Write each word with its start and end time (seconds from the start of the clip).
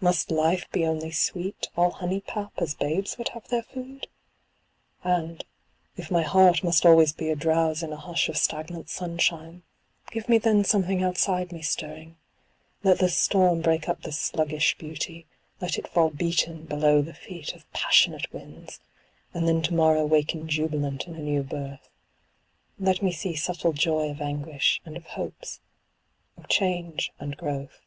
Must 0.00 0.30
life 0.30 0.70
be 0.70 0.86
only 0.86 1.10
sweet, 1.10 1.66
all 1.76 1.90
honey 1.90 2.20
pap 2.20 2.52
as 2.58 2.76
babes 2.76 3.18
would 3.18 3.30
have 3.30 3.48
their 3.48 3.64
food? 3.64 4.06
And, 5.02 5.44
if 5.96 6.12
my 6.12 6.22
heart 6.22 6.62
must 6.62 6.86
always 6.86 7.12
be 7.12 7.28
adrowse 7.28 7.82
in 7.82 7.92
a 7.92 7.96
hush 7.96 8.28
of 8.28 8.36
stagnant 8.36 8.88
sunshine, 8.88 9.64
give 10.12 10.28
me 10.28 10.38
then 10.38 10.62
something 10.62 11.02
outside 11.02 11.50
me 11.50 11.60
stirring; 11.60 12.14
let 12.84 13.00
the 13.00 13.08
storm 13.08 13.62
break 13.62 13.88
up 13.88 14.02
the 14.02 14.12
sluggish 14.12 14.78
beauty, 14.78 15.26
let 15.60 15.76
it 15.76 15.88
fall 15.88 16.08
beaten 16.10 16.66
below 16.66 17.02
the 17.02 17.12
feet 17.12 17.52
of 17.54 17.68
passionate 17.72 18.32
winds, 18.32 18.78
and 19.32 19.48
then 19.48 19.60
to 19.62 19.74
morrow 19.74 20.06
waken 20.06 20.48
jubilant 20.48 21.08
in 21.08 21.16
a 21.16 21.18
new 21.18 21.42
birth: 21.42 21.88
let 22.78 23.02
me 23.02 23.10
see 23.10 23.34
subtle 23.34 23.72
joy 23.72 24.08
of 24.08 24.20
anguish 24.20 24.80
and 24.84 24.96
of 24.96 25.04
hopes, 25.04 25.58
of 26.36 26.48
change 26.48 27.12
and 27.18 27.36
growth. 27.36 27.80